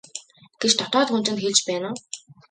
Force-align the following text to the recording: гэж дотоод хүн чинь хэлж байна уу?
гэж 0.61 0.71
дотоод 0.79 1.07
хүн 1.09 1.21
чинь 1.25 1.41
хэлж 1.43 1.59
байна 1.67 1.87
уу? 1.91 1.97